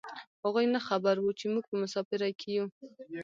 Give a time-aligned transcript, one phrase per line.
[0.43, 2.65] هغوی نه خبر و چې موږ په مسافرۍ کې یو.